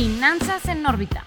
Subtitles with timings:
[0.00, 1.26] Finanzas en órbita.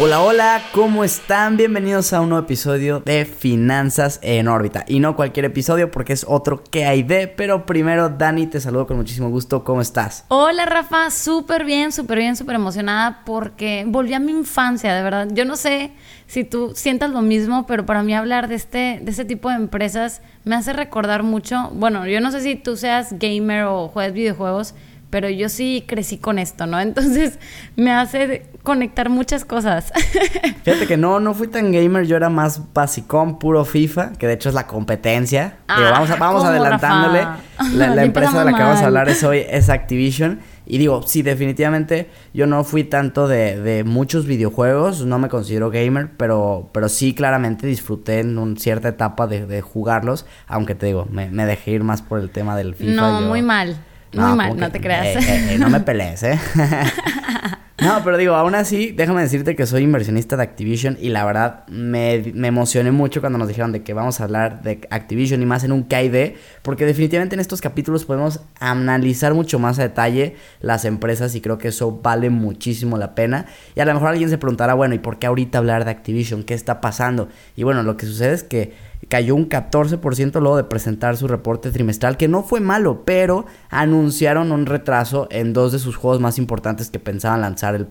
[0.00, 1.56] Hola, hola, ¿cómo están?
[1.56, 4.84] Bienvenidos a un nuevo episodio de Finanzas en órbita.
[4.88, 8.88] Y no cualquier episodio porque es otro que hay de, pero primero Dani, te saludo
[8.88, 10.24] con muchísimo gusto, ¿cómo estás?
[10.26, 15.28] Hola Rafa, súper bien, súper bien, súper emocionada porque volví a mi infancia, de verdad.
[15.30, 15.92] Yo no sé
[16.26, 19.54] si tú sientas lo mismo, pero para mí hablar de este, de este tipo de
[19.54, 24.12] empresas me hace recordar mucho, bueno, yo no sé si tú seas gamer o juegas
[24.12, 24.74] videojuegos,
[25.10, 26.80] pero yo sí crecí con esto, ¿no?
[26.80, 27.38] Entonces
[27.76, 29.92] me hace conectar muchas cosas.
[30.64, 34.34] Fíjate que no, no fui tan gamer, yo era más basicón, puro FIFA, que de
[34.34, 35.58] hecho es la competencia.
[35.68, 37.22] Ah, vamos vamos ¿cómo, adelantándole.
[37.22, 37.42] Rafa?
[37.74, 40.40] La, empresa de la que vamos a hablar es hoy es Activision.
[40.70, 45.70] Y digo, sí, definitivamente yo no fui tanto de, de muchos videojuegos, no me considero
[45.70, 50.84] gamer, pero, pero sí claramente disfruté en una cierta etapa de, de jugarlos, aunque te
[50.84, 52.92] digo, me, me dejé ir más por el tema del FIFA.
[52.92, 53.78] no, yo- muy mal.
[54.12, 55.06] Muy no, mal, como no que- te creas.
[55.06, 56.38] eh, eh, eh, no me pelees, ¿eh?
[57.80, 61.66] no, pero digo, aún así, déjame decirte que soy inversionista de Activision y la verdad
[61.68, 65.46] me, me emocioné mucho cuando nos dijeron de que vamos a hablar de Activision y
[65.46, 70.34] más en un KD, porque definitivamente en estos capítulos podemos analizar mucho más a detalle
[70.60, 73.46] las empresas y creo que eso vale muchísimo la pena.
[73.76, 76.42] Y a lo mejor alguien se preguntará, bueno, ¿y por qué ahorita hablar de Activision?
[76.42, 77.28] ¿Qué está pasando?
[77.56, 81.70] Y bueno, lo que sucede es que cayó un 14% luego de presentar su reporte
[81.70, 86.38] trimestral, que no fue malo, pero anunciaron un retraso en dos de sus juegos más
[86.38, 87.88] importantes que pensaban lanzar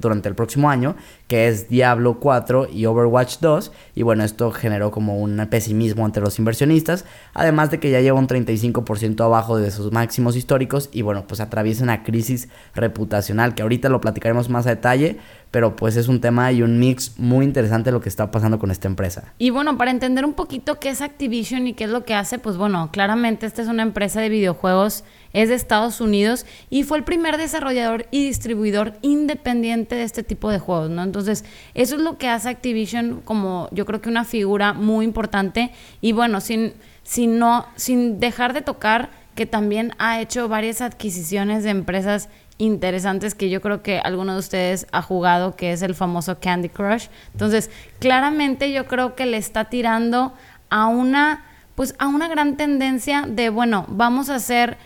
[0.00, 0.96] durante el próximo año,
[1.28, 6.22] que es Diablo 4 y Overwatch 2, y bueno, esto generó como un pesimismo entre
[6.22, 11.02] los inversionistas, además de que ya lleva un 35% abajo de sus máximos históricos, y
[11.02, 15.18] bueno, pues atraviesa una crisis reputacional, que ahorita lo platicaremos más a detalle,
[15.50, 18.70] pero pues es un tema y un mix muy interesante lo que está pasando con
[18.70, 19.32] esta empresa.
[19.38, 22.38] Y bueno, para entender un poquito qué es Activision y qué es lo que hace,
[22.38, 26.98] pues bueno, claramente esta es una empresa de videojuegos, es de Estados Unidos y fue
[26.98, 31.02] el primer desarrollador y distribuidor independiente de este tipo de juegos, ¿no?
[31.02, 35.72] Entonces, eso es lo que hace Activision como yo creo que una figura muy importante
[36.00, 41.62] y bueno, sin, sin, no, sin dejar de tocar que también ha hecho varias adquisiciones
[41.62, 42.28] de empresas
[42.58, 46.68] interesantes que yo creo que alguno de ustedes ha jugado, que es el famoso Candy
[46.68, 47.08] Crush.
[47.32, 50.32] Entonces, claramente yo creo que le está tirando
[50.70, 54.78] a una, pues a una gran tendencia de, bueno, vamos a hacer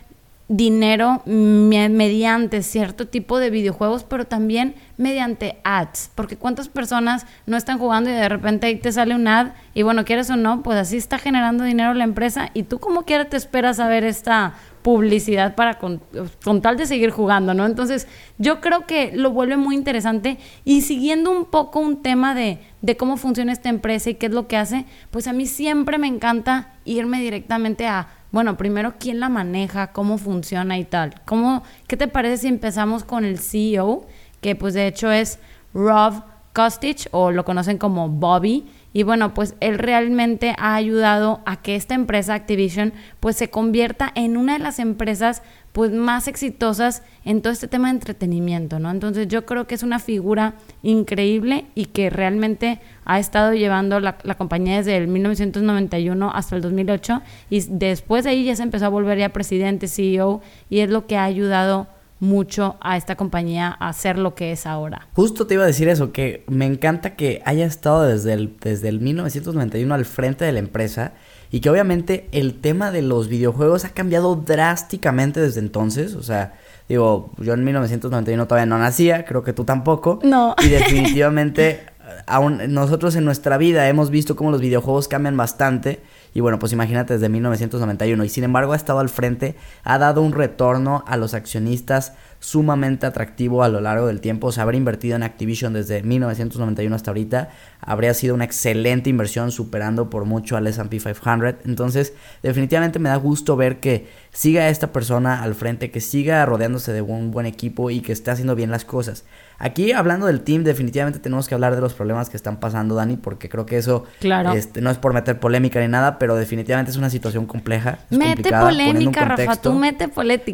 [0.52, 7.56] dinero me- mediante cierto tipo de videojuegos, pero también mediante ads, porque cuántas personas no
[7.56, 10.64] están jugando y de repente ahí te sale un ad y bueno, quieres o no,
[10.64, 14.02] pues así está generando dinero la empresa y tú como quiera te esperas a ver
[14.02, 16.00] esta publicidad para con,
[16.44, 17.66] con tal de seguir jugando, ¿no?
[17.66, 18.08] Entonces
[18.38, 22.96] yo creo que lo vuelve muy interesante y siguiendo un poco un tema de, de
[22.96, 26.06] cómo funciona esta empresa y qué es lo que hace, pues a mí siempre me
[26.06, 29.88] encanta irme directamente a bueno, primero, ¿quién la maneja?
[29.88, 31.20] ¿Cómo funciona y tal?
[31.24, 34.06] ¿Cómo, ¿Qué te parece si empezamos con el CEO?
[34.40, 35.40] Que pues de hecho es
[35.74, 38.70] Rob Kostich o lo conocen como Bobby.
[38.92, 44.10] Y bueno, pues él realmente ha ayudado a que esta empresa Activision pues se convierta
[44.14, 45.42] en una de las empresas
[45.72, 48.90] pues más exitosas en todo este tema de entretenimiento, ¿no?
[48.90, 54.18] Entonces yo creo que es una figura increíble y que realmente ha estado llevando la,
[54.24, 58.86] la compañía desde el 1991 hasta el 2008 y después de ahí ya se empezó
[58.86, 61.86] a volver ya presidente, CEO y es lo que ha ayudado
[62.20, 65.08] mucho a esta compañía a ser lo que es ahora.
[65.14, 68.88] Justo te iba a decir eso, que me encanta que haya estado desde el, desde
[68.88, 71.14] el 1991 al frente de la empresa
[71.50, 76.14] y que obviamente el tema de los videojuegos ha cambiado drásticamente desde entonces.
[76.14, 76.54] O sea,
[76.88, 80.20] digo, yo en 1991 todavía no nacía, creo que tú tampoco.
[80.22, 80.54] No.
[80.62, 81.86] Y definitivamente,
[82.26, 86.00] aún nosotros en nuestra vida hemos visto cómo los videojuegos cambian bastante.
[86.32, 88.24] Y bueno, pues imagínate desde 1991.
[88.24, 93.04] Y sin embargo ha estado al frente, ha dado un retorno a los accionistas sumamente
[93.04, 94.48] atractivo a lo largo del tiempo.
[94.48, 97.50] O sea, invertido en Activision desde 1991 hasta ahorita
[97.80, 101.66] habría sido una excelente inversión, superando por mucho al SP 500.
[101.66, 106.92] Entonces, definitivamente me da gusto ver que siga esta persona al frente, que siga rodeándose
[106.92, 109.24] de un buen equipo y que esté haciendo bien las cosas.
[109.62, 113.18] Aquí, hablando del team, definitivamente tenemos que hablar de los problemas que están pasando, Dani,
[113.18, 114.52] porque creo que eso Claro.
[114.52, 117.98] este, no es por meter polémica ni nada, pero definitivamente es una situación compleja.
[118.10, 120.06] es mete polémica, Rafa, tú mete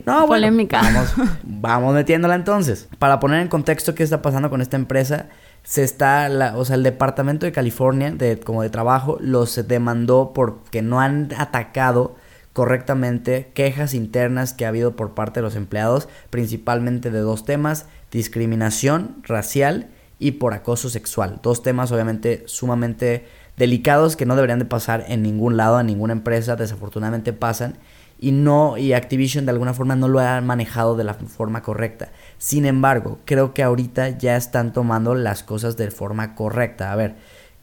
[0.05, 0.83] No, bueno, polémica.
[0.83, 1.15] vamos,
[1.45, 2.89] vamos metiéndola entonces.
[2.99, 5.27] Para poner en contexto qué está pasando con esta empresa,
[5.63, 10.33] se está, la, o sea, el departamento de California, de, como de trabajo, los demandó
[10.35, 12.17] porque no han atacado
[12.57, 17.85] correctamente quejas internas que ha habido por parte de los empleados, principalmente de dos temas,
[18.11, 21.39] discriminación racial y por acoso sexual.
[21.43, 23.27] Dos temas obviamente sumamente
[23.59, 27.77] delicados que no deberían de pasar en ningún lado, en ninguna empresa, desafortunadamente pasan.
[28.19, 32.09] y no y Activision de alguna forma no lo ha manejado de la forma correcta.
[32.39, 36.91] Sin embargo, creo que ahorita ya están tomando las cosas de forma correcta.
[36.91, 37.17] A ver,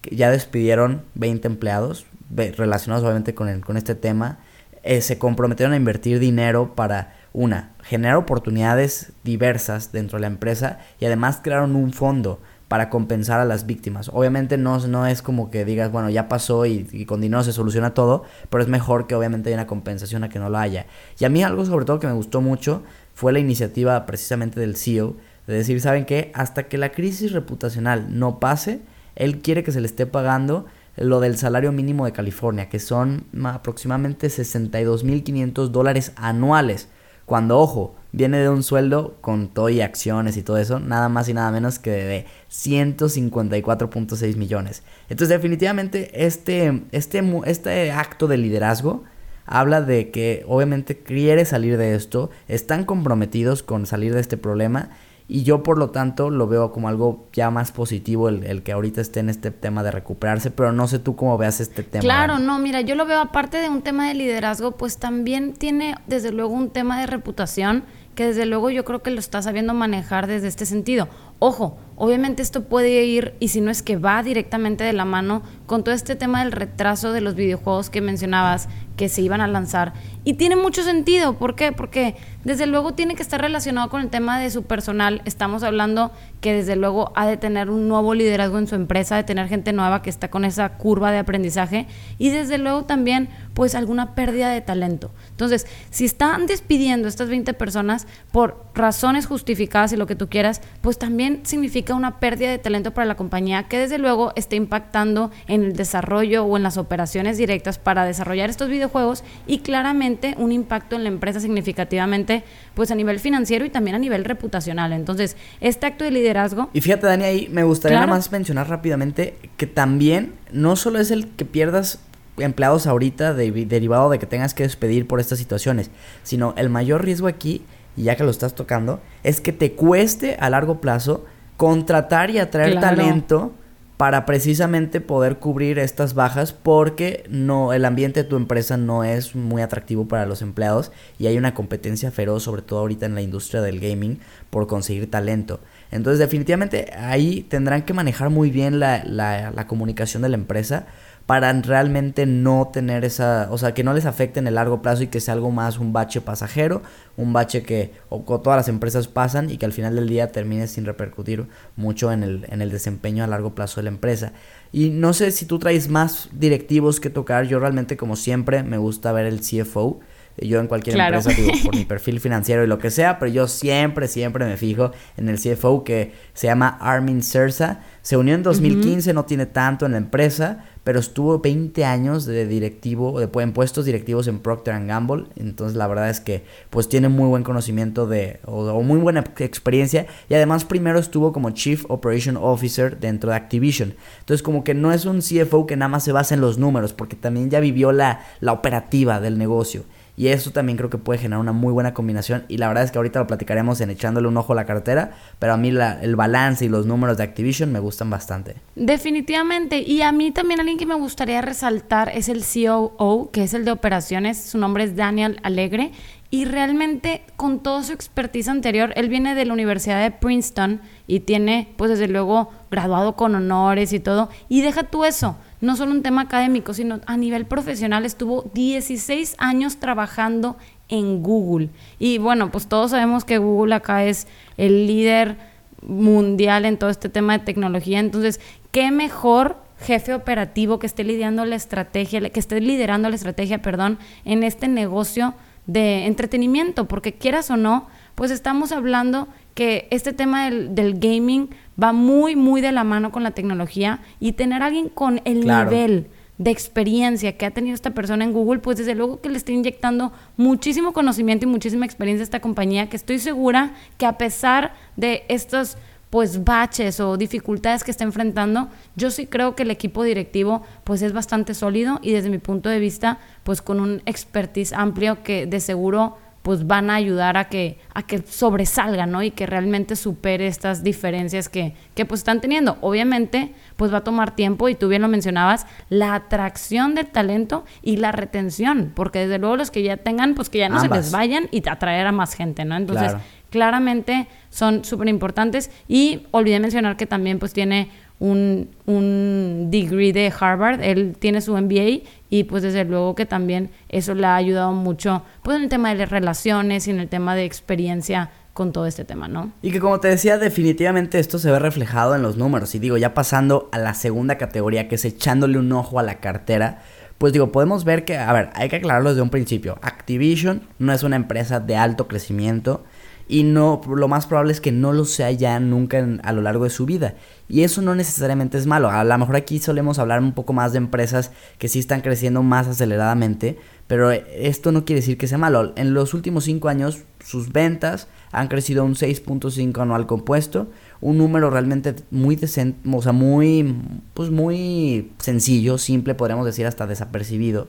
[0.04, 4.38] ya despidieron 20 empleados relacionados obviamente con, el, con este tema.
[4.83, 10.80] Eh, se comprometieron a invertir dinero para, una, generar oportunidades diversas dentro de la empresa
[11.00, 14.09] y además crearon un fondo para compensar a las víctimas.
[14.12, 17.94] Obviamente no, no es como que digas, bueno, ya pasó y, con dinero se soluciona
[17.94, 20.88] todo, pero es mejor que obviamente haya una compensación a que no lo haya.
[21.19, 22.83] Y a mí algo sobre todo que me gustó mucho
[23.13, 25.15] fue la iniciativa precisamente del CEO
[25.47, 26.31] de decir, ¿saben qué?
[26.33, 28.81] Hasta que la crisis reputacional no pase,
[29.15, 30.65] él quiere que se le esté pagando
[30.95, 36.88] lo del salario mínimo de California, que son aproximadamente 62.500 dólares anuales.
[37.25, 41.30] Cuando, ojo, viene de un sueldo con todo y acciones y todo eso, nada más
[41.30, 44.84] y nada menos que de 154.6 millones.
[45.10, 49.04] Entonces, definitivamente, este, este, este acto de liderazgo
[49.45, 54.90] habla de que obviamente quiere salir de esto, están comprometidos con salir de este problema
[55.28, 58.72] y yo por lo tanto lo veo como algo ya más positivo el, el, que
[58.72, 62.02] ahorita esté en este tema de recuperarse, pero no sé tú cómo veas este tema.
[62.02, 65.96] Claro, no, mira, yo lo veo aparte de un tema de liderazgo, pues también tiene
[66.08, 67.84] desde luego un tema de reputación
[68.16, 71.08] que desde luego yo creo que lo está sabiendo manejar desde este sentido.
[71.40, 75.42] Ojo, obviamente esto puede ir, y si no es que va directamente de la mano
[75.66, 78.68] con todo este tema del retraso de los videojuegos que mencionabas,
[78.98, 79.94] que se iban a lanzar.
[80.26, 81.72] Y tiene mucho sentido, ¿por qué?
[81.72, 85.22] Porque desde luego tiene que estar relacionado con el tema de su personal.
[85.26, 86.12] Estamos hablando
[86.42, 89.74] que desde luego ha de tener un nuevo liderazgo en su empresa, de tener gente
[89.74, 94.50] nueva que está con esa curva de aprendizaje y desde luego también pues alguna pérdida
[94.50, 95.12] de talento.
[95.32, 100.62] Entonces, si están despidiendo estas 20 personas por razones justificadas y lo que tú quieras,
[100.82, 105.31] pues también significa una pérdida de talento para la compañía que desde luego está impactando
[105.48, 110.51] en el desarrollo o en las operaciones directas para desarrollar estos videojuegos y claramente un
[110.51, 112.44] impacto en la empresa significativamente
[112.74, 114.94] pues a nivel financiero y también a nivel reputacional.
[114.94, 116.69] Entonces, este acto de liderazgo...
[116.74, 121.12] Y fíjate, Dani, ahí me gustaría nada más mencionar rápidamente que también no solo es
[121.12, 122.00] el que pierdas
[122.38, 125.92] empleados ahorita derivado de que tengas que despedir por estas situaciones,
[126.24, 127.63] sino el mayor riesgo aquí,
[127.95, 131.25] y ya que lo estás tocando, es que te cueste a largo plazo
[131.58, 133.54] contratar y atraer talento
[133.98, 139.36] para precisamente poder cubrir estas bajas porque no el ambiente de tu empresa no es
[139.36, 143.22] muy atractivo para los empleados y hay una competencia feroz sobre todo ahorita en la
[143.22, 144.20] industria del gaming
[144.50, 145.60] por conseguir talento.
[145.92, 150.88] Entonces definitivamente ahí tendrán que manejar muy bien la, la, la comunicación de la empresa
[151.25, 155.04] para realmente no tener esa, o sea, que no les afecte en el largo plazo
[155.04, 156.81] y que sea algo más un bache pasajero,
[157.16, 160.68] un bache que o, todas las empresas pasan y que al final del día termine
[160.68, 161.48] sin repercutir
[161.78, 164.34] mucho en el, en el desempeño a largo plazo de la empresa.
[164.74, 168.78] Y no sé si tú traes más directivos que tocar, yo realmente como siempre me
[168.78, 170.02] gusta ver el CFO,
[170.38, 173.48] yo en cualquier empresa, digo, por mi perfil financiero y lo que sea, pero yo
[173.48, 177.81] siempre, siempre me fijo en el CFO que se llama Armin Sersa.
[178.02, 182.45] Se unió en 2015, no tiene tanto en la empresa, pero estuvo 20 años de
[182.47, 187.09] directivo, de en puestos directivos en Procter Gamble, entonces la verdad es que pues tiene
[187.09, 192.38] muy buen conocimiento de, o, muy buena experiencia, y además primero estuvo como Chief Operation
[192.38, 196.12] Officer dentro de Activision, entonces como que no es un CFO que nada más se
[196.12, 199.83] basa en los números, porque también ya vivió la, la operativa del negocio.
[200.15, 202.45] Y eso también creo que puede generar una muy buena combinación.
[202.48, 205.12] Y la verdad es que ahorita lo platicaremos en echándole un ojo a la cartera.
[205.39, 208.56] Pero a mí el balance y los números de Activision me gustan bastante.
[208.76, 209.80] Definitivamente.
[209.80, 213.66] Y a mí también alguien que me gustaría resaltar es el COO, que es el
[213.66, 214.38] de operaciones.
[214.38, 215.92] Su nombre es Daniel Alegre.
[216.30, 221.19] Y realmente con toda su expertise anterior, él viene de la Universidad de Princeton y
[221.21, 224.30] tiene, pues desde luego, graduado con honores y todo.
[224.49, 228.06] Y deja tú eso no solo un tema académico, sino a nivel profesional.
[228.06, 230.58] Estuvo 16 años trabajando
[230.90, 231.70] en Google.
[232.00, 234.28] Y bueno, pues todos sabemos que Google acá es
[234.58, 235.38] el líder
[235.82, 238.00] mundial en todo este tema de tecnología.
[238.00, 238.42] Entonces,
[238.72, 244.00] ¿qué mejor jefe operativo que esté liderando la estrategia, que esté liderando la estrategia, perdón,
[244.26, 245.34] en este negocio
[245.66, 246.90] de entretenimiento?
[246.90, 251.50] Porque quieras o no, pues estamos hablando que este tema del, gaming
[251.81, 255.42] va muy, muy de la mano con la tecnología y tener a alguien con el
[255.42, 256.07] nivel
[256.38, 259.52] de experiencia que ha tenido esta persona en Google, pues desde luego que le está
[259.52, 264.74] inyectando muchísimo conocimiento y muchísima experiencia a esta compañía, que estoy segura que a pesar
[264.95, 265.78] de estos
[266.10, 271.02] pues baches o dificultades que está enfrentando, yo sí creo que el equipo directivo pues
[271.02, 275.48] es bastante sólido y desde mi punto de vista pues con un expertise amplio que
[275.48, 279.23] de seguro pues van a ayudar a que, a que sobresalga, ¿no?
[279.23, 282.78] Y que realmente supere estas diferencias que, que pues están teniendo.
[282.81, 287.64] Obviamente, pues va a tomar tiempo y tú bien lo mencionabas, la atracción del talento
[287.81, 290.90] y la retención, porque desde luego los que ya tengan, pues que ya no se
[290.90, 292.76] les vayan y atraer a más gente, ¿no?
[292.76, 293.16] Entonces,
[293.50, 297.90] claramente son súper importantes y olvidé mencionar que también pues tiene
[298.23, 303.69] un, un degree de Harvard, él tiene su MBA y pues desde luego que también
[303.89, 307.35] eso le ha ayudado mucho pues en el tema de relaciones y en el tema
[307.35, 309.51] de experiencia con todo este tema, ¿no?
[309.61, 312.73] Y que como te decía, definitivamente esto se ve reflejado en los números.
[312.75, 316.19] Y digo, ya pasando a la segunda categoría, que es echándole un ojo a la
[316.19, 316.81] cartera,
[317.18, 319.80] pues digo, podemos ver que, a ver, hay que aclararlo desde un principio.
[319.81, 322.83] Activision no es una empresa de alto crecimiento
[323.27, 326.65] y no lo más probable es que no lo sea ya nunca a lo largo
[326.65, 327.15] de su vida.
[327.47, 328.89] Y eso no necesariamente es malo.
[328.89, 332.44] A lo mejor aquí solemos hablar un poco más de empresas que sí están creciendo
[332.44, 335.73] más aceleradamente, pero esto no quiere decir que sea malo.
[335.75, 340.68] En los últimos cinco años sus ventas han crecido un 6.5 anual compuesto,
[340.99, 343.75] un número realmente muy decente, o sea, muy
[344.13, 347.68] pues muy sencillo, simple, podríamos decir hasta desapercibido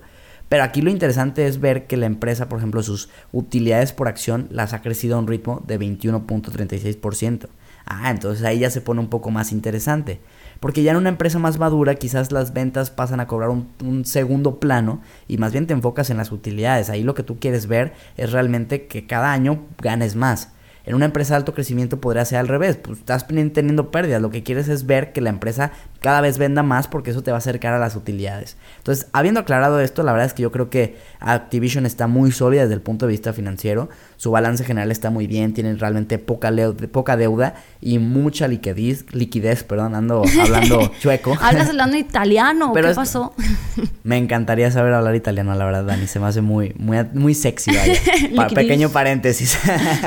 [0.49, 4.49] pero aquí lo interesante es ver que la empresa, por ejemplo, sus utilidades por acción
[4.51, 7.49] las ha crecido a un ritmo de 21.36%.
[7.87, 10.21] Ah, entonces ahí ya se pone un poco más interesante.
[10.61, 14.05] Porque ya en una empresa más madura quizás las ventas pasan a cobrar un, un,
[14.05, 16.89] segundo plano y más bien te enfocas en las utilidades.
[16.89, 20.53] Ahí lo que tú quieres ver es realmente que cada año ganes más.
[20.87, 24.29] En una empresa de alto crecimiento podría ser al revés, pues estás teniendo pérdidas, lo
[24.31, 25.73] que quieres es ver que la empresa
[26.05, 28.59] cada vez venda más porque eso te va a acercar a las utilidades.
[28.77, 32.65] Entonces, habiendo aclarado esto, la verdad es que yo creo que Activision está muy sólida
[32.65, 36.53] desde el punto de vista financiero, su balance general está muy bien, tienen realmente poca,
[36.93, 41.39] poca deuda y mucha liquidez, liquidez, perdón, ando hablando chueco.
[41.41, 43.33] Hablas hablando italiano, Pero ¿qué pasó?
[44.03, 47.71] Me encantaría saber hablar italiano, la verdad, Dani, se me hace muy, muy, muy sexy,
[48.55, 49.59] pequeño paréntesis.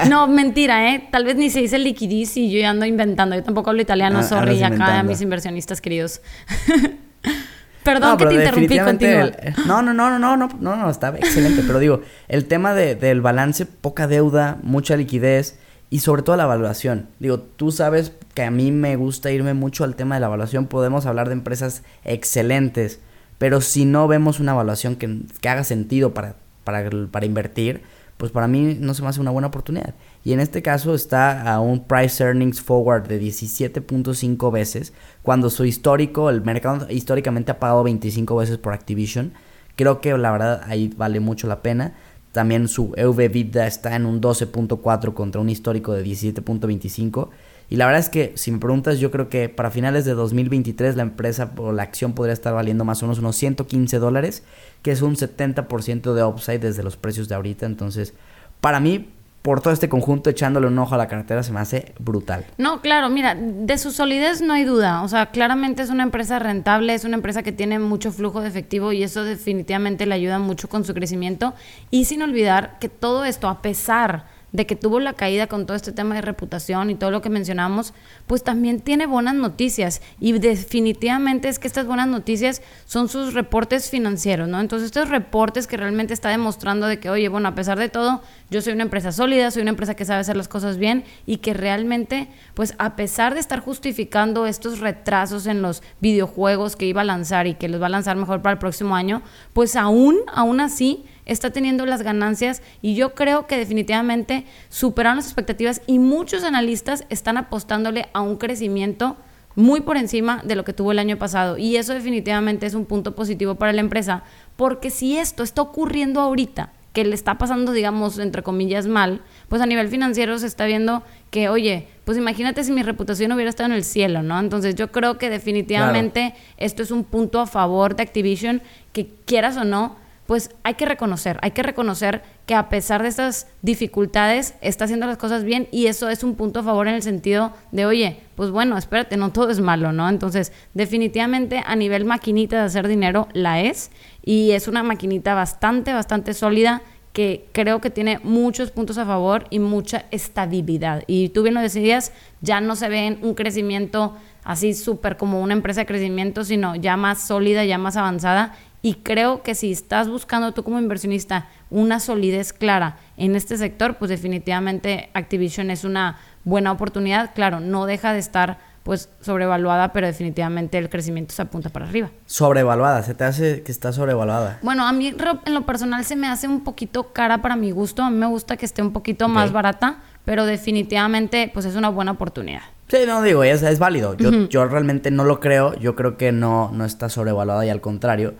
[0.07, 1.07] no, mentira, ¿eh?
[1.11, 4.19] Tal vez ni se dice liquidez y yo ya ando inventando, yo tampoco hablo italiano,
[4.19, 5.81] ah, sorry, acá a mis inversionistas
[7.83, 9.27] Perdón no, que te interrumpí, continúa.
[9.27, 11.63] Eh, no, no, no, no, no, no, no, no, está excelente.
[11.65, 15.57] pero digo, el tema del balance, poca deuda, mucha liquidez
[15.89, 17.07] y sobre todo la evaluación.
[17.19, 20.67] Digo, tú sabes que a mí me gusta irme mucho al tema de la evaluación.
[20.67, 22.99] Podemos hablar de empresas excelentes,
[23.37, 27.83] pero si no vemos una evaluación que, que haga sentido para, para, para invertir,
[28.17, 29.93] pues para mí no se me hace una buena oportunidad.
[30.23, 34.91] Y en este caso está a un price earnings forward de 17.5 veces,
[35.27, 39.33] cuando su histórico, el mercado históricamente ha pagado 25 veces por Activision.
[39.75, 41.95] Creo que la verdad ahí vale mucho la pena.
[42.31, 47.27] También su EV está en un 12.4 contra un histórico de 17.25.
[47.69, 50.95] Y la verdad es que, si me preguntas, yo creo que para finales de 2023
[50.95, 54.43] la empresa o la acción podría estar valiendo más o menos unos 115 dólares,
[54.81, 57.65] que es un 70% de upside desde los precios de ahorita.
[57.65, 58.13] Entonces,
[58.61, 59.09] para mí,
[59.47, 62.43] por todo este conjunto, echándole un ojo a la cartera, se me hace brutal.
[62.57, 65.03] No, claro, mira, de su solidez no hay duda.
[65.03, 68.49] O sea, claramente es una empresa rentable, es una empresa que tiene mucho flujo de
[68.49, 71.53] efectivo y eso definitivamente le ayuda mucho con su crecimiento.
[71.91, 75.75] Y sin olvidar que todo esto, a pesar de que tuvo la caída con todo
[75.75, 77.93] este tema de reputación y todo lo que mencionamos,
[78.27, 83.89] pues también tiene buenas noticias y definitivamente es que estas buenas noticias son sus reportes
[83.89, 84.59] financieros, ¿no?
[84.59, 88.21] Entonces estos reportes que realmente está demostrando de que, oye, bueno, a pesar de todo,
[88.49, 91.37] yo soy una empresa sólida, soy una empresa que sabe hacer las cosas bien y
[91.37, 97.01] que realmente, pues a pesar de estar justificando estos retrasos en los videojuegos que iba
[97.01, 99.21] a lanzar y que los va a lanzar mejor para el próximo año,
[99.53, 105.27] pues aún, aún así, está teniendo las ganancias y yo creo que definitivamente superaron las
[105.27, 109.17] expectativas y muchos analistas están apostándole a un crecimiento
[109.55, 111.57] muy por encima de lo que tuvo el año pasado.
[111.57, 114.23] Y eso definitivamente es un punto positivo para la empresa,
[114.55, 119.61] porque si esto está ocurriendo ahorita, que le está pasando, digamos, entre comillas, mal, pues
[119.61, 123.69] a nivel financiero se está viendo que, oye, pues imagínate si mi reputación hubiera estado
[123.69, 124.39] en el cielo, ¿no?
[124.39, 129.57] Entonces yo creo que definitivamente esto es un punto a favor de Activision, que quieras
[129.57, 129.95] o no,
[130.27, 135.07] pues hay que reconocer, hay que reconocer que a pesar de estas dificultades está haciendo
[135.07, 138.19] las cosas bien y eso es un punto a favor en el sentido de, oye,
[138.35, 140.09] pues bueno, espérate, no todo es malo, ¿no?
[140.09, 143.89] Entonces, definitivamente a nivel maquinita de hacer dinero la es
[144.23, 146.81] y es una maquinita bastante, bastante sólida
[147.13, 151.03] que creo que tiene muchos puntos a favor y mucha estabilidad.
[151.07, 155.53] Y tú bien lo decías, ya no se ve un crecimiento así súper como una
[155.53, 158.55] empresa de crecimiento, sino ya más sólida, ya más avanzada
[158.87, 163.97] y creo que si estás buscando tú como inversionista una solidez clara en este sector,
[163.97, 167.33] pues definitivamente Activision es una buena oportunidad.
[167.35, 172.11] Claro, no deja de estar pues sobrevaluada, pero definitivamente el crecimiento se apunta para arriba.
[172.27, 174.59] Sobrevaluada, se te hace que está sobrevaluada.
[174.61, 175.13] Bueno, a mí
[175.45, 178.27] en lo personal se me hace un poquito cara para mi gusto, a mí me
[178.27, 182.61] gusta que esté un poquito más barata, pero definitivamente pues es una buena oportunidad.
[182.87, 184.15] Sí, no digo, es, es válido.
[184.15, 187.81] Yo, yo realmente no lo creo, yo creo que no, no está sobrevaluada y al
[187.81, 188.35] contrario,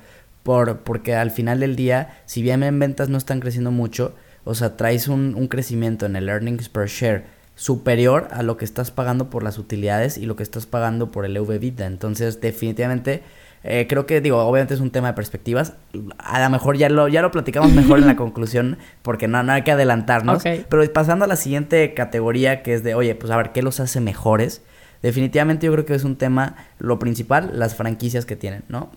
[0.48, 4.56] por, porque al final del día, si bien en ventas no están creciendo mucho, o
[4.56, 7.25] sea, traes un, un crecimiento en el earnings per share
[7.56, 11.25] superior a lo que estás pagando por las utilidades y lo que estás pagando por
[11.25, 11.86] el EV Vida.
[11.86, 13.24] Entonces, definitivamente,
[13.66, 15.74] eh, creo que, digo, obviamente es un tema de perspectivas.
[16.18, 19.51] A lo mejor ya lo, ya lo platicamos mejor en la conclusión, porque no, no
[19.51, 20.44] hay que adelantarnos.
[20.44, 23.82] Pero pasando a la siguiente categoría, que es de, oye, pues a ver, ¿qué los
[23.82, 24.62] hace mejores?
[25.01, 28.92] Definitivamente yo creo que es un tema, lo principal, las franquicias que tienen, ¿no?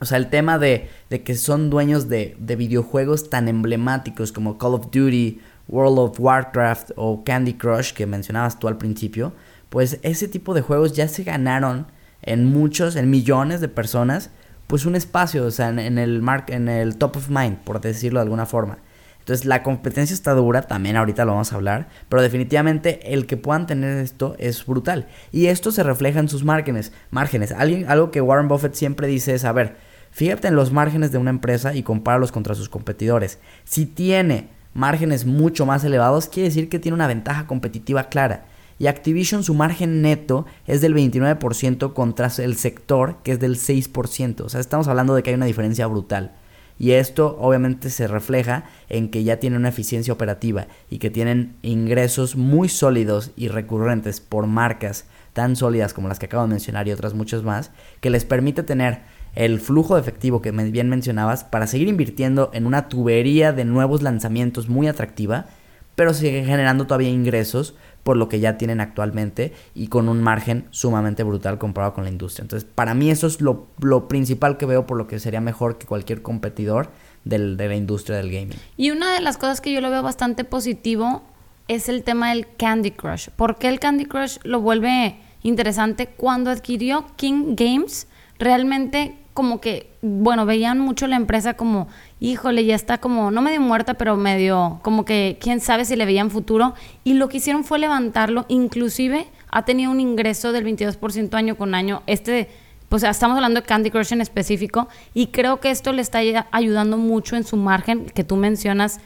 [0.00, 4.58] O sea, el tema de, de que son dueños de, de videojuegos tan emblemáticos como
[4.58, 9.32] Call of Duty World of Warcraft o Candy Crush que mencionabas tú al principio,
[9.68, 11.86] pues ese tipo de juegos ya se ganaron
[12.22, 14.30] en muchos, en millones de personas,
[14.66, 18.24] pues un espacio, o sea, en, el en el top of mind, por decirlo de
[18.24, 18.78] alguna forma.
[19.20, 23.36] Entonces la competencia está dura, también ahorita lo vamos a hablar, pero definitivamente el que
[23.36, 25.08] puedan tener esto es brutal.
[25.32, 26.92] Y esto se refleja en sus márgenes.
[27.10, 27.50] Márgenes.
[27.50, 29.76] Alguien, algo que Warren Buffett siempre dice es, a ver,
[30.16, 33.38] fíjate en los márgenes de una empresa y compáralos contra sus competidores.
[33.64, 38.46] Si tiene márgenes mucho más elevados, quiere decir que tiene una ventaja competitiva clara.
[38.78, 44.40] Y Activision su margen neto es del 29% contra el sector que es del 6%.
[44.40, 46.32] O sea, estamos hablando de que hay una diferencia brutal.
[46.78, 51.56] Y esto obviamente se refleja en que ya tienen una eficiencia operativa y que tienen
[51.60, 55.04] ingresos muy sólidos y recurrentes por marcas
[55.34, 57.70] tan sólidas como las que acabo de mencionar y otras muchas más,
[58.00, 59.02] que les permite tener
[59.36, 64.02] el flujo de efectivo que bien mencionabas para seguir invirtiendo en una tubería de nuevos
[64.02, 65.46] lanzamientos muy atractiva,
[65.94, 70.66] pero sigue generando todavía ingresos por lo que ya tienen actualmente y con un margen
[70.70, 72.44] sumamente brutal comparado con la industria.
[72.44, 73.66] Entonces, para mí eso es lo,
[74.08, 76.90] principal que veo por lo que sería mejor que cualquier competidor
[77.24, 78.58] del, de la industria del gaming.
[78.76, 81.22] Y una de las cosas que yo lo veo bastante positivo
[81.68, 83.28] es el tema del Candy Crush.
[83.30, 86.06] ¿Por qué el Candy Crush lo vuelve interesante?
[86.06, 88.06] Cuando adquirió King Games,
[88.38, 91.86] realmente como que, bueno, veían mucho la empresa como,
[92.18, 96.06] híjole, ya está como, no medio muerta, pero medio, como que quién sabe si le
[96.06, 96.74] veían futuro.
[97.04, 101.74] Y lo que hicieron fue levantarlo, inclusive ha tenido un ingreso del 22% año con
[101.74, 102.02] año.
[102.06, 102.48] Este,
[102.88, 106.20] pues estamos hablando de Candy Crush en específico, y creo que esto le está
[106.50, 109.00] ayudando mucho en su margen, que tú mencionas,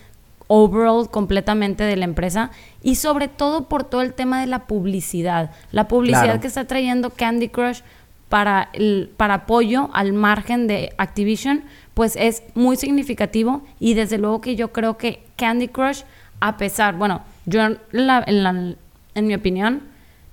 [0.52, 2.50] overall completamente de la empresa
[2.82, 5.52] y sobre todo por todo el tema de la publicidad.
[5.70, 7.82] La publicidad que está trayendo Candy Crush
[8.30, 11.64] para, el, para apoyo al margen de Activision,
[11.94, 16.02] pues es muy significativo y desde luego que yo creo que Candy Crush,
[16.38, 18.76] a pesar, bueno, yo en,
[19.14, 19.82] en mi opinión,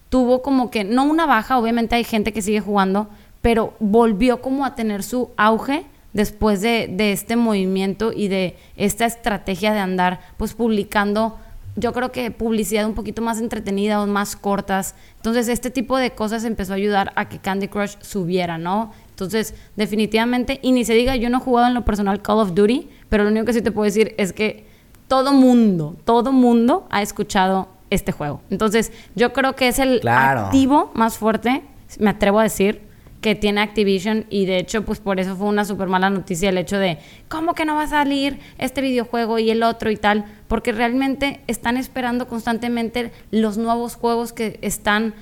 [0.09, 3.09] tuvo como que, no una baja, obviamente hay gente que sigue jugando,
[3.41, 5.83] pero volvió como a tener su auge
[6.13, 11.39] después de, de este movimiento y de esta estrategia de andar pues publicando
[11.77, 14.95] yo creo que publicidad un poquito más entretenida o más cortas.
[15.17, 18.91] Entonces, este tipo de cosas empezó a ayudar a que Candy Crush subiera, ¿no?
[19.11, 22.55] Entonces, definitivamente, y ni se diga, yo no he jugado en lo personal Call of
[22.55, 24.65] Duty, pero lo único que sí te puedo decir es que
[25.07, 28.41] todo mundo, todo mundo ha escuchado este juego.
[28.49, 31.63] Entonces, yo creo que es el activo más fuerte,
[31.99, 32.86] me atrevo a decir,
[33.21, 36.57] que tiene Activision y de hecho pues por eso fue una súper mala noticia el
[36.57, 40.25] hecho de cómo que no va a salir este videojuego y el otro y tal,
[40.47, 45.13] porque realmente están esperando constantemente los nuevos juegos que están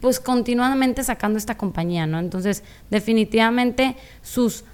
[0.00, 2.18] pues continuamente sacando esta compañía, ¿no?
[2.18, 4.64] Entonces definitivamente sus,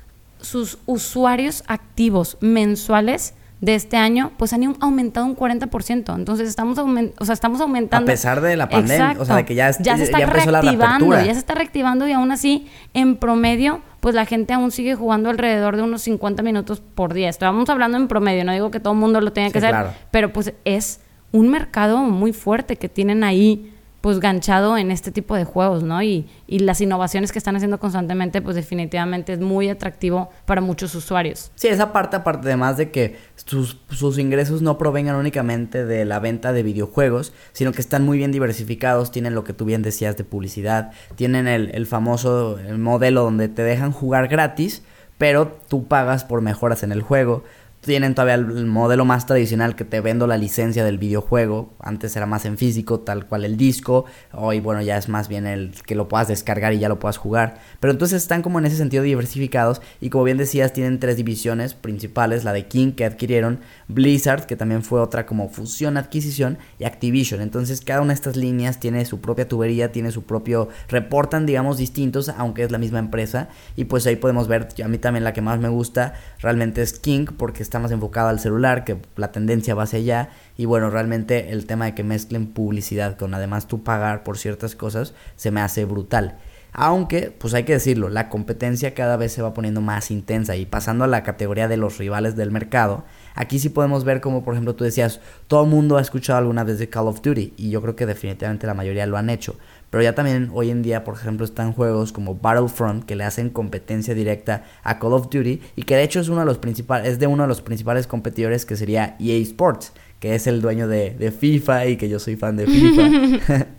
[0.40, 6.14] sus usuarios activos mensuales de este año, pues han aumentado un 40%.
[6.14, 8.04] Entonces estamos, o sea, estamos aumentando.
[8.04, 11.32] A pesar de la pandemia, o sea, de que ya, ya se está reactivando, ya
[11.32, 15.76] se está reactivando y aún así, en promedio, pues la gente aún sigue jugando alrededor
[15.76, 17.28] de unos 50 minutos por día.
[17.28, 19.74] Estamos hablando en promedio, no digo que todo el mundo lo tenga que hacer,
[20.10, 21.00] pero pues es
[21.32, 26.02] un mercado muy fuerte que tienen ahí pues ganchado en este tipo de juegos, ¿no?
[26.02, 30.94] Y, y, las innovaciones que están haciendo constantemente, pues definitivamente es muy atractivo para muchos
[30.94, 31.50] usuarios.
[31.56, 36.20] Sí, esa parte, aparte además de que sus, sus, ingresos no provengan únicamente de la
[36.20, 40.16] venta de videojuegos, sino que están muy bien diversificados, tienen lo que tú bien decías
[40.16, 44.82] de publicidad, tienen el, el famoso modelo donde te dejan jugar gratis,
[45.18, 47.42] pero tú pagas por mejoras en el juego
[47.80, 51.74] tienen todavía el modelo más tradicional que te vendo la licencia del videojuego.
[51.80, 54.04] Antes era más en físico, tal cual el disco.
[54.32, 57.16] Hoy, bueno, ya es más bien el que lo puedas descargar y ya lo puedas
[57.16, 57.60] jugar.
[57.80, 59.80] Pero entonces están como en ese sentido diversificados.
[60.00, 62.44] Y como bien decías, tienen tres divisiones principales.
[62.44, 67.40] La de King que adquirieron, Blizzard, que también fue otra como fusión, adquisición, y Activision.
[67.40, 70.68] Entonces cada una de estas líneas tiene su propia tubería, tiene su propio...
[70.88, 73.48] Reportan, digamos, distintos, aunque es la misma empresa.
[73.76, 76.98] Y pues ahí podemos ver, a mí también la que más me gusta realmente es
[76.98, 80.30] King, porque está más enfocado al celular, que la tendencia va hacia allá.
[80.56, 84.74] Y bueno, realmente el tema de que mezclen publicidad con además tú pagar por ciertas
[84.74, 86.38] cosas se me hace brutal.
[86.72, 90.66] Aunque, pues hay que decirlo, la competencia cada vez se va poniendo más intensa y
[90.66, 93.04] pasando a la categoría de los rivales del mercado,
[93.34, 96.64] aquí sí podemos ver como por ejemplo tú decías, todo el mundo ha escuchado alguna
[96.64, 99.56] vez de Call of Duty y yo creo que definitivamente la mayoría lo han hecho.
[99.90, 103.48] Pero ya también hoy en día, por ejemplo, están juegos como Battlefront que le hacen
[103.48, 107.08] competencia directa a Call of Duty y que de hecho es uno de los principales,
[107.08, 110.88] es de uno de los principales competidores que sería EA Sports, que es el dueño
[110.88, 113.66] de, de FIFA y que yo soy fan de FIFA.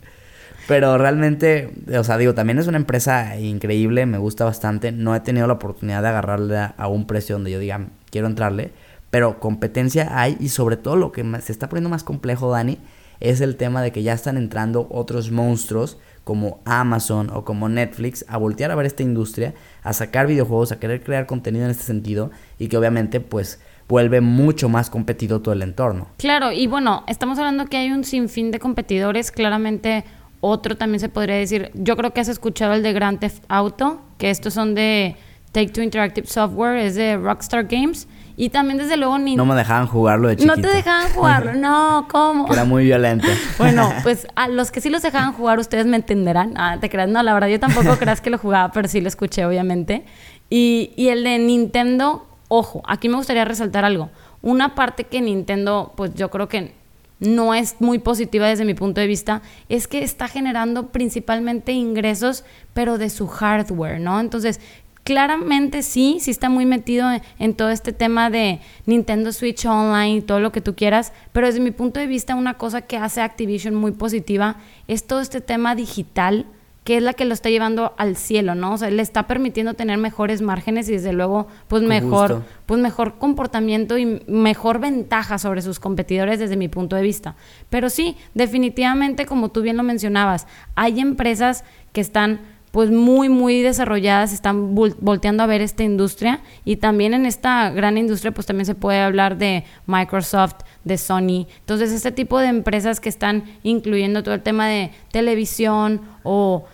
[0.70, 4.92] Pero realmente, o sea, digo, también es una empresa increíble, me gusta bastante.
[4.92, 8.70] No he tenido la oportunidad de agarrarle a un precio donde yo diga, quiero entrarle.
[9.10, 12.78] Pero competencia hay y sobre todo lo que se está poniendo más complejo, Dani,
[13.20, 18.24] es el tema de que ya están entrando otros monstruos como Amazon o como Netflix
[18.28, 21.84] a voltear a ver esta industria, a sacar videojuegos, a querer crear contenido en este
[21.84, 26.08] sentido y que obviamente pues vuelve mucho más competido todo el entorno.
[26.18, 30.04] Claro, y bueno, estamos hablando que hay un sinfín de competidores, claramente
[30.40, 34.00] otro también se podría decir, yo creo que has escuchado el de Grand Theft Auto,
[34.16, 35.16] que estos son de
[35.52, 38.06] Take Two Interactive Software, es de Rockstar Games
[38.40, 39.36] y también, desde luego, ni...
[39.36, 40.56] No me dejaban jugarlo de chiquito.
[40.56, 42.50] No te dejaban jugarlo, no, ¿cómo?
[42.50, 43.26] era muy violento.
[43.58, 46.54] Bueno, pues a los que sí los dejaban jugar, ustedes me entenderán.
[46.56, 49.08] Ah, te creas, no, la verdad, yo tampoco creas que lo jugaba, pero sí lo
[49.08, 50.04] escuché, obviamente.
[50.48, 54.08] Y, y el de Nintendo, ojo, aquí me gustaría resaltar algo.
[54.40, 56.72] Una parte que Nintendo, pues yo creo que
[57.20, 62.44] no es muy positiva desde mi punto de vista, es que está generando principalmente ingresos,
[62.72, 64.18] pero de su hardware, ¿no?
[64.18, 64.60] Entonces,
[65.04, 67.08] claramente sí, sí está muy metido
[67.38, 71.46] en, todo este tema de Nintendo Switch Online y todo lo que tú quieras, pero
[71.46, 74.56] desde mi punto de vista una cosa que hace Activision muy positiva
[74.88, 76.46] es todo este tema digital
[76.84, 78.72] que es la que lo está llevando al cielo, ¿no?
[78.72, 83.18] O sea, le está permitiendo tener mejores márgenes y desde luego, pues mejor, pues mejor
[83.18, 87.36] comportamiento y mejor ventaja sobre sus competidores desde mi punto de vista.
[87.68, 93.62] Pero sí, definitivamente, como tú bien lo mencionabas, hay empresas que están pues muy, muy
[93.62, 98.66] desarrolladas, están volteando a ver esta industria y también en esta gran industria pues también
[98.66, 101.46] se puede hablar de Microsoft, de Sony.
[101.60, 106.64] Entonces este tipo de empresas que están incluyendo todo el tema de televisión o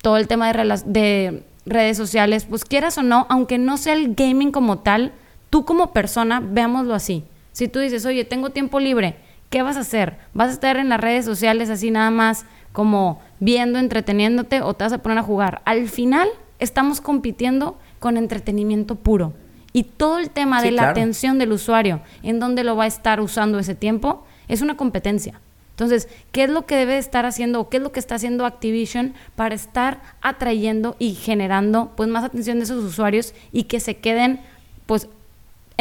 [0.00, 4.14] todo el tema de, de redes sociales, pues quieras o no, aunque no sea el
[4.14, 5.12] gaming como tal,
[5.50, 7.24] tú como persona, veámoslo así.
[7.52, 9.16] Si tú dices, oye, tengo tiempo libre,
[9.52, 10.16] ¿qué vas a hacer?
[10.34, 14.84] ¿Vas a estar en las redes sociales así nada más como viendo, entreteniéndote o te
[14.84, 15.60] vas a poner a jugar.
[15.64, 16.26] Al final
[16.58, 19.34] estamos compitiendo con entretenimiento puro.
[19.74, 23.20] Y todo el tema de la atención del usuario, en dónde lo va a estar
[23.20, 25.40] usando ese tiempo, es una competencia.
[25.70, 28.44] Entonces, ¿qué es lo que debe estar haciendo o qué es lo que está haciendo
[28.44, 33.96] Activision para estar atrayendo y generando pues más atención de esos usuarios y que se
[33.96, 34.40] queden
[34.86, 35.08] pues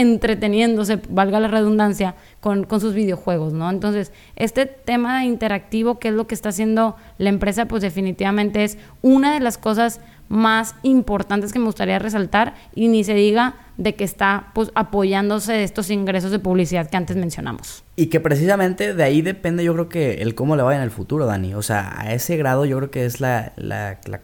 [0.01, 3.69] entreteniéndose, valga la redundancia, con, sus videojuegos, ¿no?
[3.69, 8.77] Entonces, este tema interactivo, que es lo que está haciendo la empresa, pues definitivamente es
[9.01, 13.95] una de las cosas más importantes que me gustaría resaltar y ni se diga de
[13.95, 17.83] que está pues apoyándose de estos ingresos de publicidad que antes mencionamos.
[17.95, 20.91] Y que precisamente de ahí depende yo creo que el cómo le vaya en el
[20.91, 21.53] futuro, Dani.
[21.53, 24.21] O sea, a ese grado yo creo que es la, la, la,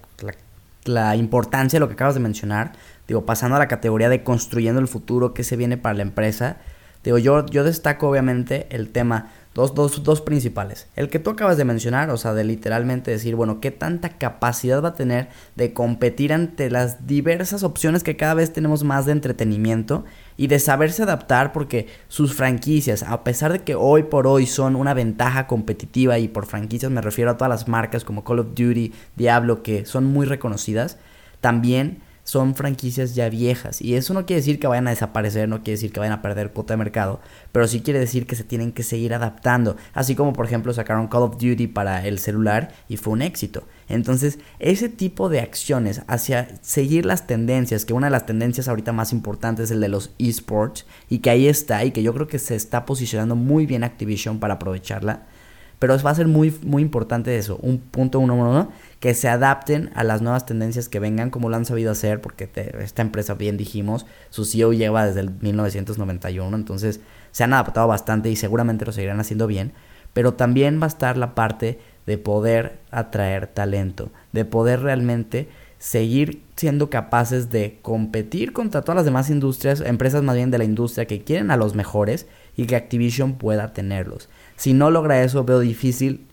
[0.85, 2.71] la importancia de lo que acabas de mencionar
[3.07, 6.57] digo, pasando a la categoría de construyendo el futuro, que se viene para la empresa,
[7.03, 10.87] digo, yo, yo destaco obviamente el tema, dos, dos, dos principales.
[10.95, 14.83] El que tú acabas de mencionar, o sea, de literalmente decir, bueno, qué tanta capacidad
[14.83, 19.13] va a tener de competir ante las diversas opciones que cada vez tenemos más de
[19.13, 20.03] entretenimiento
[20.35, 24.75] y de saberse adaptar porque sus franquicias, a pesar de que hoy por hoy son
[24.75, 28.49] una ventaja competitiva y por franquicias me refiero a todas las marcas como Call of
[28.49, 30.97] Duty, Diablo, que son muy reconocidas,
[31.39, 33.81] también son franquicias ya viejas.
[33.81, 36.21] Y eso no quiere decir que vayan a desaparecer, no quiere decir que vayan a
[36.21, 37.21] perder cuota de mercado,
[37.53, 39.77] pero sí quiere decir que se tienen que seguir adaptando.
[39.93, 43.63] Así como por ejemplo sacaron Call of Duty para el celular y fue un éxito.
[43.87, 48.91] Entonces, ese tipo de acciones hacia seguir las tendencias, que una de las tendencias ahorita
[48.91, 52.27] más importantes es el de los esports, y que ahí está, y que yo creo
[52.27, 55.21] que se está posicionando muy bien Activision para aprovecharla.
[55.79, 57.57] Pero va a ser muy, muy importante eso.
[57.61, 61.55] Un punto uno, uno, que se adapten a las nuevas tendencias que vengan, como lo
[61.55, 66.99] han sabido hacer, porque esta empresa, bien dijimos, su CEO lleva desde el 1991, entonces
[67.31, 69.73] se han adaptado bastante y seguramente lo seguirán haciendo bien,
[70.13, 76.41] pero también va a estar la parte de poder atraer talento, de poder realmente seguir
[76.55, 81.05] siendo capaces de competir contra todas las demás industrias, empresas más bien de la industria
[81.05, 84.29] que quieren a los mejores y que Activision pueda tenerlos.
[84.55, 86.25] Si no logra eso, veo difícil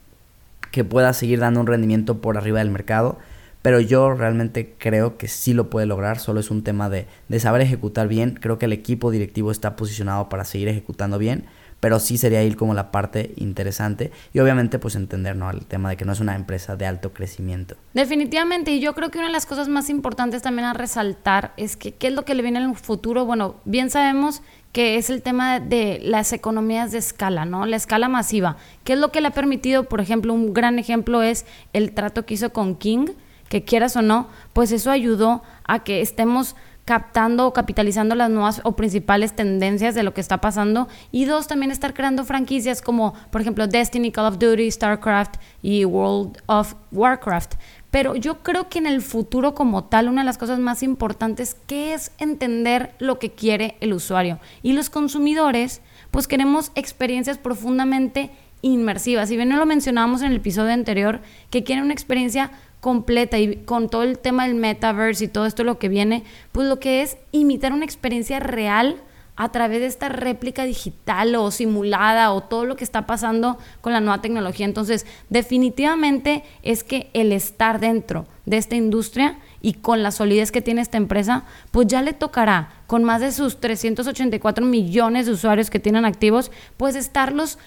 [0.74, 3.16] que pueda seguir dando un rendimiento por arriba del mercado,
[3.62, 7.38] pero yo realmente creo que sí lo puede lograr, solo es un tema de, de
[7.38, 11.44] saber ejecutar bien, creo que el equipo directivo está posicionado para seguir ejecutando bien,
[11.84, 15.50] pero sí sería ir como la parte interesante y obviamente pues entender ¿no?
[15.50, 17.76] el tema de que no es una empresa de alto crecimiento.
[17.92, 21.76] Definitivamente, y yo creo que una de las cosas más importantes también a resaltar es
[21.76, 23.26] que qué es lo que le viene en el futuro.
[23.26, 24.40] Bueno, bien sabemos
[24.72, 27.66] que es el tema de las economías de escala, ¿no?
[27.66, 28.56] La escala masiva.
[28.82, 29.84] ¿Qué es lo que le ha permitido?
[29.84, 31.44] Por ejemplo, un gran ejemplo es
[31.74, 33.08] el trato que hizo con King,
[33.50, 38.60] que quieras o no, pues eso ayudó a que estemos captando o capitalizando las nuevas
[38.64, 40.88] o principales tendencias de lo que está pasando.
[41.10, 45.84] Y dos, también estar creando franquicias como, por ejemplo, Destiny, Call of Duty, StarCraft y
[45.84, 47.54] World of Warcraft.
[47.90, 51.56] Pero yo creo que en el futuro como tal, una de las cosas más importantes
[51.66, 54.40] que es entender lo que quiere el usuario.
[54.62, 58.30] Y los consumidores, pues queremos experiencias profundamente
[58.62, 59.28] inmersivas.
[59.28, 61.20] Si bien no lo mencionábamos en el episodio anterior,
[61.50, 62.50] que quieren una experiencia
[62.84, 66.68] completa y con todo el tema del metaverse y todo esto lo que viene, pues
[66.68, 69.00] lo que es imitar una experiencia real
[69.36, 73.94] a través de esta réplica digital o simulada o todo lo que está pasando con
[73.94, 74.66] la nueva tecnología.
[74.66, 80.60] Entonces, definitivamente es que el estar dentro de esta industria y con la solidez que
[80.60, 85.70] tiene esta empresa, pues ya le tocará, con más de sus 384 millones de usuarios
[85.70, 87.58] que tienen activos, pues estarlos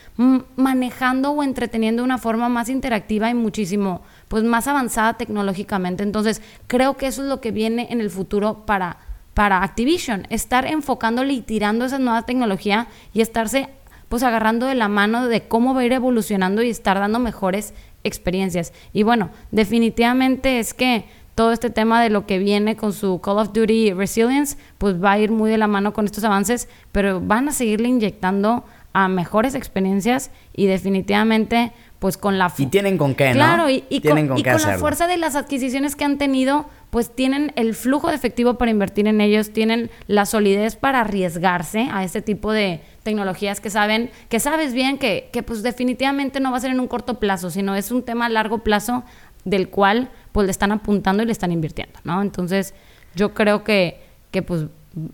[0.55, 6.03] manejando o entreteniendo de una forma más interactiva y muchísimo pues más avanzada tecnológicamente.
[6.03, 8.97] Entonces, creo que eso es lo que viene en el futuro para
[9.37, 13.69] para Activision, estar enfocándole y tirando esa nueva tecnología y estarse
[14.09, 17.75] pues agarrando de la mano de cómo va a ir evolucionando y estar dando mejores
[18.03, 18.73] experiencias.
[18.93, 23.37] Y bueno, definitivamente es que todo este tema de lo que viene con su Call
[23.37, 27.21] of Duty Resilience, pues va a ir muy de la mano con estos avances, pero
[27.21, 32.53] van a seguirle inyectando a mejores experiencias y definitivamente pues con la...
[32.57, 33.33] Y tienen con qué, ¿no?
[33.33, 38.09] Claro, y, con, la fuerza de las adquisiciones que han tenido, pues tienen el flujo
[38.09, 42.81] de efectivo para invertir en ellos, tienen la solidez para arriesgarse a este tipo de
[43.03, 46.79] tecnologías que saben, que sabes bien que, que pues definitivamente no va a ser en
[46.79, 49.03] un corto plazo, sino es un tema a largo plazo
[49.43, 52.21] del cual pues le están apuntando y le están invirtiendo, ¿no?
[52.21, 52.75] Entonces,
[53.15, 54.65] yo creo que, que pues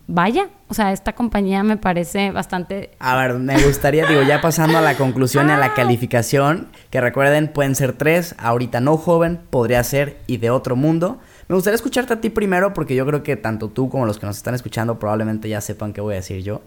[0.08, 2.91] vaya, o sea, esta compañía me parece bastante...
[3.00, 5.74] A ver, me gustaría, digo, ya pasando a la conclusión y a la ah.
[5.74, 11.19] calificación, que recuerden, pueden ser tres, ahorita no joven, podría ser y de otro mundo.
[11.48, 14.26] Me gustaría escucharte a ti primero porque yo creo que tanto tú como los que
[14.26, 16.62] nos están escuchando probablemente ya sepan qué voy a decir yo.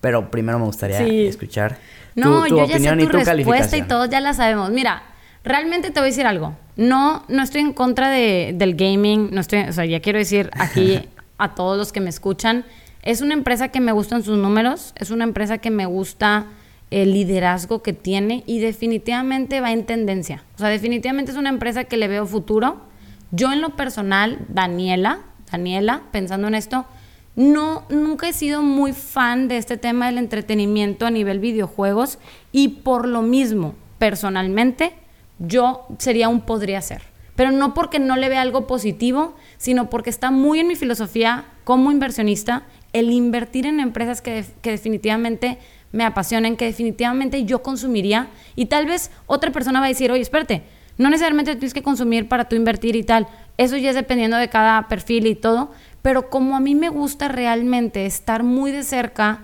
[0.00, 1.78] Pero primero me gustaría escuchar
[2.16, 4.70] no, tu, yo ya sé tu y tu respuesta y todos ya la sabemos.
[4.70, 5.02] Mira,
[5.44, 6.56] realmente te voy a decir algo.
[6.74, 9.30] No, no estoy en contra de, del gaming.
[9.30, 11.08] No estoy, o sea, ya quiero decir aquí
[11.42, 12.64] a todos los que me escuchan.
[13.02, 14.92] Es una empresa que me gustan sus números.
[14.96, 16.46] Es una empresa que me gusta
[16.90, 20.44] el liderazgo que tiene y definitivamente va en tendencia.
[20.54, 22.82] O sea, definitivamente es una empresa que le veo futuro.
[23.32, 26.86] Yo en lo personal, Daniela, Daniela, pensando en esto,
[27.34, 32.18] no, nunca he sido muy fan de este tema del entretenimiento a nivel videojuegos
[32.52, 34.92] y por lo mismo, personalmente,
[35.38, 37.11] yo sería un podría ser.
[37.36, 41.46] Pero no porque no le vea algo positivo, sino porque está muy en mi filosofía
[41.64, 45.58] como inversionista el invertir en empresas que, que definitivamente
[45.92, 48.28] me apasionen, que definitivamente yo consumiría.
[48.54, 50.62] Y tal vez otra persona va a decir, oye, espérate,
[50.98, 53.26] no necesariamente tienes que consumir para tú invertir y tal.
[53.56, 55.70] Eso ya es dependiendo de cada perfil y todo.
[56.02, 59.40] Pero como a mí me gusta realmente estar muy de cerca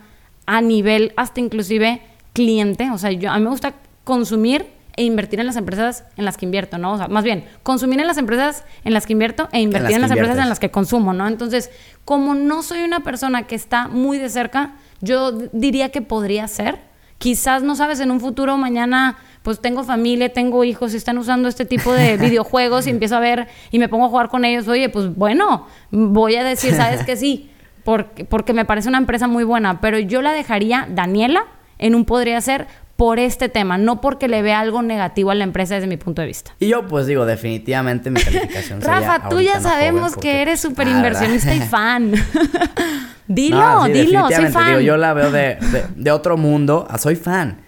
[0.46, 3.74] a nivel hasta inclusive cliente, o sea, yo, a mí me gusta
[4.04, 4.66] consumir
[4.98, 6.94] e invertir en las empresas en las que invierto, ¿no?
[6.94, 10.02] O sea, más bien, consumir en las empresas en las que invierto e invertir en
[10.02, 11.28] las, empresas en las que consumo, ¿no?
[11.28, 11.70] Entonces,
[12.04, 16.80] como no soy una persona que está muy de cerca, yo diría que podría ser.
[17.18, 21.48] Quizás, no sabes, en un futuro mañana pues tengo familia, tengo hijos, y están usando
[21.48, 24.66] este tipo de videojuegos y empiezo a ver y me pongo a jugar con ellos,
[24.66, 27.50] oye, pues bueno, voy a decir, ¿sabes que sí?
[27.84, 31.44] Porque, porque me parece una empresa muy buena, pero yo la dejaría, Daniela,
[31.78, 32.66] en un podría ser
[32.98, 36.20] por este tema, no porque le vea algo negativo a la empresa desde mi punto
[36.20, 36.56] de vista.
[36.58, 40.88] Y yo pues digo, definitivamente mi calificación sería Rafa, tú ya sabemos que eres súper
[40.88, 42.12] inversionista y fan.
[43.28, 44.80] dilo, dilo, soy fan.
[44.80, 47.60] yo la veo de, otro mundo, ah, soy fan.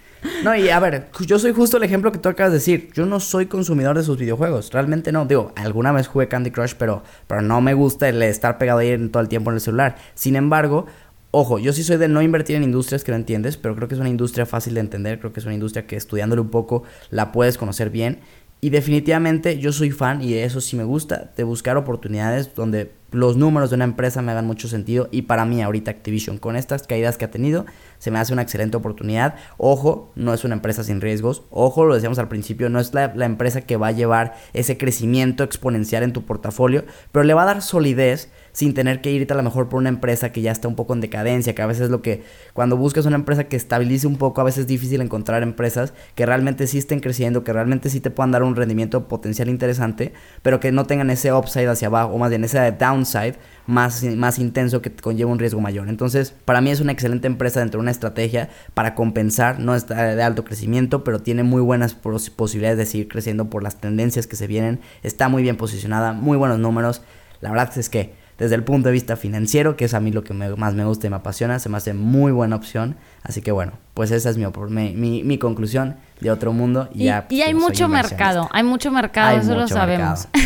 [0.43, 2.91] No, y a ver, yo soy justo el ejemplo que tú acabas de decir.
[2.93, 4.73] Yo no soy consumidor de sus videojuegos.
[4.73, 5.25] Realmente no.
[5.27, 9.09] Digo, alguna vez jugué Candy Crush, pero, pero no me gusta el estar pegado ahí
[9.09, 9.97] todo el tiempo en el celular.
[10.15, 10.87] Sin embargo,
[11.31, 13.95] ojo, yo sí soy de no invertir en industrias que no entiendes, pero creo que
[13.95, 15.19] es una industria fácil de entender.
[15.19, 18.21] Creo que es una industria que estudiándole un poco la puedes conocer bien.
[18.63, 23.39] Y definitivamente yo soy fan, y eso sí me gusta, de buscar oportunidades donde los
[23.39, 25.09] números de una empresa me hagan mucho sentido.
[25.11, 27.65] Y para mí ahorita Activision, con estas caídas que ha tenido,
[27.99, 29.37] se me hace una excelente oportunidad.
[29.57, 31.43] Ojo, no es una empresa sin riesgos.
[31.49, 34.77] Ojo, lo decíamos al principio, no es la, la empresa que va a llevar ese
[34.77, 39.33] crecimiento exponencial en tu portafolio, pero le va a dar solidez sin tener que irte
[39.33, 41.67] a lo mejor por una empresa que ya está un poco en decadencia, que a
[41.67, 44.67] veces es lo que cuando buscas una empresa que estabilice un poco, a veces es
[44.67, 48.55] difícil encontrar empresas que realmente sí estén creciendo, que realmente sí te puedan dar un
[48.55, 52.71] rendimiento potencial interesante, pero que no tengan ese upside hacia abajo, o más bien ese
[52.73, 55.89] downside más, más intenso que conlleva un riesgo mayor.
[55.89, 60.15] Entonces, para mí es una excelente empresa dentro de una estrategia para compensar, no está
[60.15, 64.37] de alto crecimiento, pero tiene muy buenas posibilidades de seguir creciendo por las tendencias que
[64.37, 67.01] se vienen, está muy bien posicionada, muy buenos números.
[67.41, 70.25] La verdad es que desde el punto de vista financiero, que es a mí lo
[70.25, 72.97] que más me gusta y me apasiona, se me hace muy buena opción.
[73.23, 74.47] Así que bueno, pues esa es mi,
[74.95, 76.89] mi, mi conclusión de otro mundo.
[76.95, 80.27] Y, ya, y hay mucho mercado, hay mucho mercado, eso lo sabemos.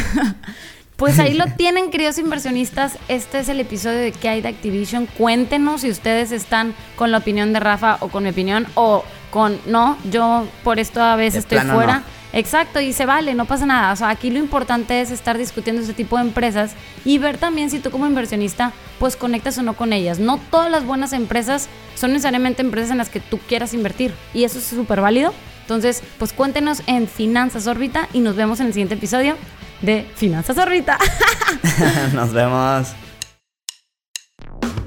[0.97, 2.99] Pues ahí lo tienen, queridos inversionistas.
[3.09, 5.07] Este es el episodio de ¿Qué hay de Activision?
[5.19, 9.59] Cuéntenos si ustedes están con la opinión de Rafa o con mi opinión o con
[9.67, 12.05] no, yo por esto a veces estoy fuera.
[12.35, 13.93] Exacto, y se vale, no pasa nada.
[13.93, 16.73] O sea, aquí lo importante es estar discutiendo ese tipo de empresas
[17.05, 20.19] y ver también si tú como inversionista pues conectas o no con ellas.
[20.19, 24.43] No todas las buenas empresas son necesariamente empresas en las que tú quieras invertir y
[24.43, 25.33] eso es súper válido.
[25.61, 29.37] Entonces, pues cuéntenos en Finanzas Órbita y nos vemos en el siguiente episodio
[29.81, 30.99] de Finanzas Órbita.
[32.15, 32.89] nos vemos.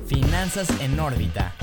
[0.05, 1.53] Finanzas en órbita.